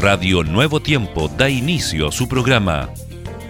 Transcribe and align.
Radio 0.00 0.44
Nuevo 0.44 0.78
Tiempo 0.78 1.26
da 1.26 1.50
inicio 1.50 2.06
a 2.06 2.12
su 2.12 2.28
programa 2.28 2.88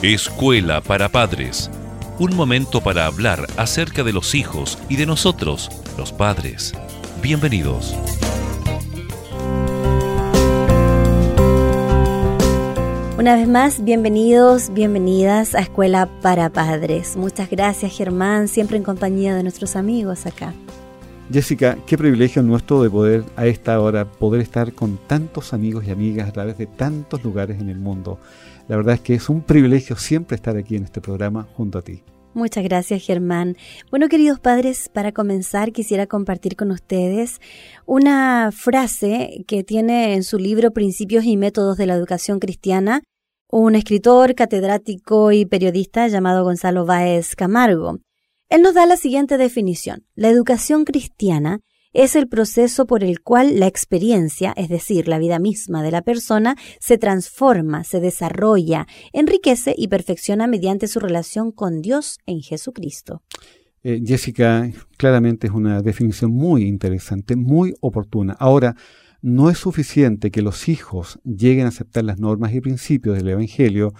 Escuela 0.00 0.80
para 0.80 1.10
Padres. 1.10 1.70
Un 2.18 2.34
momento 2.34 2.80
para 2.80 3.04
hablar 3.04 3.46
acerca 3.58 4.04
de 4.04 4.14
los 4.14 4.34
hijos 4.34 4.78
y 4.88 4.96
de 4.96 5.04
nosotros, 5.04 5.68
los 5.98 6.12
padres. 6.12 6.72
Bienvenidos. 7.20 7.94
Una 13.18 13.36
vez 13.36 13.46
más, 13.46 13.84
bienvenidos, 13.84 14.72
bienvenidas 14.72 15.54
a 15.54 15.60
Escuela 15.60 16.08
para 16.22 16.48
Padres. 16.48 17.18
Muchas 17.18 17.50
gracias 17.50 17.94
Germán, 17.94 18.48
siempre 18.48 18.78
en 18.78 18.82
compañía 18.82 19.34
de 19.34 19.42
nuestros 19.42 19.76
amigos 19.76 20.24
acá. 20.24 20.54
Jessica, 21.32 21.78
qué 21.86 21.96
privilegio 21.96 22.42
nuestro 22.42 22.82
de 22.82 22.90
poder 22.90 23.22
a 23.36 23.46
esta 23.46 23.80
hora 23.80 24.04
poder 24.04 24.40
estar 24.40 24.72
con 24.72 24.98
tantos 25.06 25.52
amigos 25.52 25.84
y 25.86 25.90
amigas 25.92 26.28
a 26.28 26.32
través 26.32 26.58
de 26.58 26.66
tantos 26.66 27.22
lugares 27.22 27.60
en 27.60 27.68
el 27.68 27.78
mundo. 27.78 28.18
La 28.66 28.76
verdad 28.76 28.94
es 28.94 29.00
que 29.00 29.14
es 29.14 29.28
un 29.28 29.42
privilegio 29.42 29.96
siempre 29.96 30.34
estar 30.34 30.56
aquí 30.56 30.74
en 30.74 30.82
este 30.82 31.00
programa 31.00 31.46
junto 31.54 31.78
a 31.78 31.82
ti. 31.82 32.02
Muchas 32.34 32.64
gracias, 32.64 33.04
Germán. 33.04 33.56
Bueno, 33.90 34.08
queridos 34.08 34.40
padres, 34.40 34.88
para 34.88 35.12
comenzar 35.12 35.70
quisiera 35.70 36.08
compartir 36.08 36.56
con 36.56 36.72
ustedes 36.72 37.40
una 37.86 38.50
frase 38.52 39.44
que 39.46 39.62
tiene 39.62 40.14
en 40.14 40.24
su 40.24 40.36
libro 40.36 40.72
Principios 40.72 41.24
y 41.24 41.36
Métodos 41.36 41.76
de 41.76 41.86
la 41.86 41.94
Educación 41.94 42.40
Cristiana 42.40 43.02
un 43.52 43.74
escritor, 43.74 44.34
catedrático 44.34 45.32
y 45.32 45.44
periodista 45.44 46.06
llamado 46.06 46.44
Gonzalo 46.44 46.86
Báez 46.86 47.34
Camargo. 47.34 47.98
Él 48.50 48.62
nos 48.62 48.74
da 48.74 48.84
la 48.84 48.96
siguiente 48.96 49.38
definición. 49.38 50.04
La 50.16 50.28
educación 50.28 50.84
cristiana 50.84 51.60
es 51.92 52.16
el 52.16 52.28
proceso 52.28 52.84
por 52.84 53.04
el 53.04 53.20
cual 53.20 53.60
la 53.60 53.68
experiencia, 53.68 54.52
es 54.56 54.68
decir, 54.68 55.06
la 55.06 55.20
vida 55.20 55.38
misma 55.38 55.84
de 55.84 55.92
la 55.92 56.02
persona, 56.02 56.56
se 56.80 56.98
transforma, 56.98 57.84
se 57.84 58.00
desarrolla, 58.00 58.88
enriquece 59.12 59.72
y 59.76 59.86
perfecciona 59.86 60.48
mediante 60.48 60.88
su 60.88 60.98
relación 60.98 61.52
con 61.52 61.80
Dios 61.80 62.18
en 62.26 62.40
Jesucristo. 62.40 63.22
Eh, 63.84 64.02
Jessica, 64.04 64.68
claramente 64.96 65.46
es 65.46 65.52
una 65.52 65.80
definición 65.80 66.32
muy 66.32 66.64
interesante, 66.64 67.36
muy 67.36 67.74
oportuna. 67.80 68.36
Ahora, 68.36 68.74
no 69.22 69.50
es 69.50 69.58
suficiente 69.58 70.30
que 70.30 70.42
los 70.42 70.68
hijos 70.68 71.18
lleguen 71.24 71.66
a 71.66 71.68
aceptar 71.68 72.04
las 72.04 72.18
normas 72.18 72.54
y 72.54 72.60
principios 72.60 73.16
del 73.16 73.28
Evangelio 73.28 73.92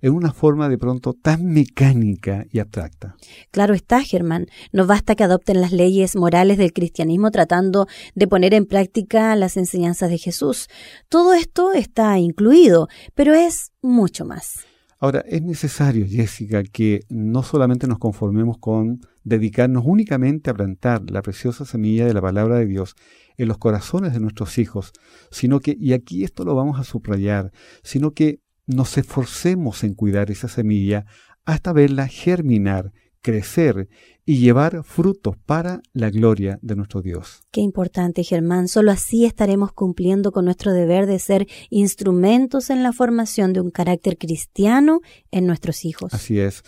en 0.00 0.14
una 0.14 0.32
forma 0.32 0.68
de 0.68 0.78
pronto 0.78 1.14
tan 1.14 1.46
mecánica 1.46 2.46
y 2.50 2.60
abstracta. 2.60 3.16
Claro 3.50 3.74
está, 3.74 4.02
Germán. 4.02 4.46
No 4.72 4.86
basta 4.86 5.16
que 5.16 5.24
adopten 5.24 5.60
las 5.60 5.72
leyes 5.72 6.14
morales 6.14 6.58
del 6.58 6.72
cristianismo 6.72 7.30
tratando 7.30 7.86
de 8.14 8.28
poner 8.28 8.54
en 8.54 8.66
práctica 8.66 9.34
las 9.36 9.56
enseñanzas 9.56 10.10
de 10.10 10.18
Jesús. 10.18 10.68
Todo 11.08 11.34
esto 11.34 11.72
está 11.72 12.18
incluido, 12.18 12.88
pero 13.14 13.34
es 13.34 13.72
mucho 13.82 14.24
más. 14.24 14.67
Ahora, 15.00 15.20
es 15.28 15.42
necesario, 15.42 16.06
Jessica, 16.08 16.64
que 16.64 17.02
no 17.08 17.44
solamente 17.44 17.86
nos 17.86 17.98
conformemos 17.98 18.58
con 18.58 19.00
dedicarnos 19.22 19.84
únicamente 19.86 20.50
a 20.50 20.54
plantar 20.54 21.08
la 21.10 21.22
preciosa 21.22 21.64
semilla 21.64 22.04
de 22.04 22.14
la 22.14 22.20
palabra 22.20 22.56
de 22.58 22.66
Dios 22.66 22.96
en 23.36 23.46
los 23.46 23.58
corazones 23.58 24.12
de 24.12 24.18
nuestros 24.18 24.58
hijos, 24.58 24.92
sino 25.30 25.60
que, 25.60 25.76
y 25.78 25.92
aquí 25.92 26.24
esto 26.24 26.44
lo 26.44 26.56
vamos 26.56 26.80
a 26.80 26.84
subrayar, 26.84 27.52
sino 27.84 28.12
que 28.12 28.40
nos 28.66 28.98
esforcemos 28.98 29.84
en 29.84 29.94
cuidar 29.94 30.32
esa 30.32 30.48
semilla 30.48 31.06
hasta 31.44 31.72
verla 31.72 32.08
germinar, 32.08 32.92
crecer 33.20 33.88
y 34.24 34.38
llevar 34.38 34.84
frutos 34.84 35.36
para 35.46 35.80
la 35.92 36.10
gloria 36.10 36.58
de 36.62 36.76
nuestro 36.76 37.02
Dios. 37.02 37.42
Qué 37.50 37.60
importante, 37.60 38.22
Germán. 38.24 38.68
Solo 38.68 38.92
así 38.92 39.24
estaremos 39.24 39.72
cumpliendo 39.72 40.32
con 40.32 40.44
nuestro 40.44 40.72
deber 40.72 41.06
de 41.06 41.18
ser 41.18 41.46
instrumentos 41.70 42.70
en 42.70 42.82
la 42.82 42.92
formación 42.92 43.52
de 43.52 43.60
un 43.60 43.70
carácter 43.70 44.18
cristiano 44.18 45.00
en 45.30 45.46
nuestros 45.46 45.84
hijos. 45.84 46.14
Así 46.14 46.38
es. 46.38 46.62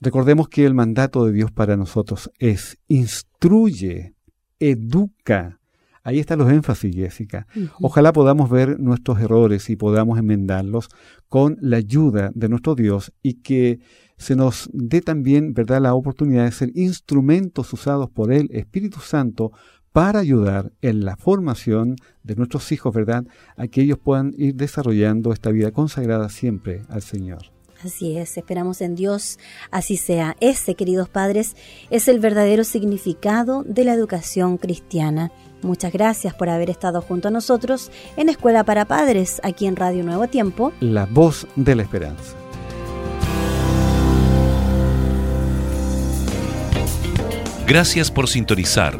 Recordemos 0.00 0.48
que 0.48 0.64
el 0.64 0.74
mandato 0.74 1.26
de 1.26 1.32
Dios 1.32 1.52
para 1.52 1.76
nosotros 1.76 2.30
es 2.38 2.78
instruye, 2.88 4.14
educa, 4.58 5.59
Ahí 6.02 6.18
están 6.18 6.38
los 6.38 6.50
énfasis, 6.50 6.94
Jessica. 6.94 7.46
Ojalá 7.80 8.12
podamos 8.12 8.48
ver 8.48 8.80
nuestros 8.80 9.20
errores 9.20 9.68
y 9.68 9.76
podamos 9.76 10.18
enmendarlos 10.18 10.88
con 11.28 11.58
la 11.60 11.76
ayuda 11.76 12.30
de 12.34 12.48
nuestro 12.48 12.74
Dios 12.74 13.12
y 13.22 13.34
que 13.34 13.80
se 14.16 14.36
nos 14.36 14.68
dé 14.72 15.00
también, 15.00 15.54
¿verdad?, 15.54 15.80
la 15.80 15.94
oportunidad 15.94 16.44
de 16.44 16.52
ser 16.52 16.70
instrumentos 16.74 17.72
usados 17.72 18.10
por 18.10 18.32
el 18.32 18.50
Espíritu 18.52 19.00
Santo 19.00 19.52
para 19.92 20.20
ayudar 20.20 20.72
en 20.82 21.04
la 21.04 21.16
formación 21.16 21.96
de 22.22 22.36
nuestros 22.36 22.70
hijos, 22.72 22.94
¿verdad?, 22.94 23.24
a 23.56 23.66
que 23.66 23.82
ellos 23.82 23.98
puedan 23.98 24.32
ir 24.36 24.54
desarrollando 24.54 25.32
esta 25.32 25.50
vida 25.50 25.70
consagrada 25.70 26.28
siempre 26.28 26.82
al 26.88 27.02
Señor. 27.02 27.40
Así 27.82 28.18
es, 28.18 28.36
esperamos 28.36 28.82
en 28.82 28.94
Dios, 28.94 29.38
así 29.70 29.96
sea. 29.96 30.36
Ese, 30.40 30.74
queridos 30.74 31.08
padres, 31.08 31.56
es 31.88 32.08
el 32.08 32.20
verdadero 32.20 32.62
significado 32.62 33.64
de 33.64 33.84
la 33.84 33.94
educación 33.94 34.58
cristiana. 34.58 35.32
Muchas 35.62 35.92
gracias 35.92 36.34
por 36.34 36.48
haber 36.48 36.70
estado 36.70 37.02
junto 37.02 37.28
a 37.28 37.30
nosotros 37.30 37.90
en 38.16 38.28
Escuela 38.28 38.64
para 38.64 38.86
Padres, 38.86 39.40
aquí 39.44 39.66
en 39.66 39.76
Radio 39.76 40.04
Nuevo 40.04 40.26
Tiempo. 40.28 40.72
La 40.80 41.06
voz 41.06 41.46
de 41.56 41.74
la 41.74 41.82
esperanza. 41.82 42.34
Gracias 47.66 48.10
por 48.10 48.26
sintonizar. 48.26 48.98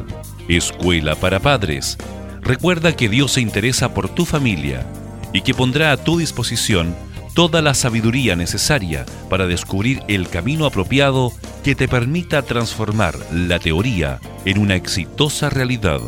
Escuela 0.48 1.16
para 1.16 1.41
Padres. 1.41 1.97
Recuerda 2.41 2.94
que 2.94 3.09
Dios 3.09 3.32
se 3.32 3.41
interesa 3.41 3.94
por 3.94 4.09
tu 4.09 4.25
familia 4.25 4.87
y 5.32 5.42
que 5.42 5.54
pondrá 5.54 5.92
a 5.92 5.97
tu 5.97 6.19
disposición 6.19 6.94
toda 7.34 7.62
la 7.62 7.75
sabiduría 7.75 8.37
necesaria 8.37 9.06
para 9.28 9.47
descubrir 9.47 10.03
el 10.09 10.28
camino 10.28 10.66
apropiado 10.66 11.32
que 11.65 11.75
te 11.75 11.88
permita 11.88 12.42
transformar 12.42 13.16
la 13.32 13.59
teoría 13.59 14.21
en 14.44 14.59
una 14.59 14.77
exitosa 14.77 15.50
realidad. 15.50 16.00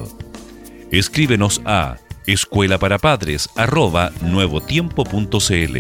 Escríbenos 0.93 1.63
a 1.65 1.97
escuela 2.27 2.77
para 2.77 2.99
padres 2.99 3.49
nuevotiempo.cl. 4.21 5.79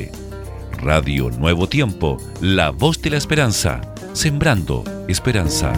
Radio 0.78 1.28
Nuevo 1.28 1.68
Tiempo, 1.68 2.16
la 2.40 2.70
voz 2.70 3.02
de 3.02 3.10
la 3.10 3.18
esperanza, 3.18 3.82
sembrando 4.14 4.84
esperanza. 5.08 5.74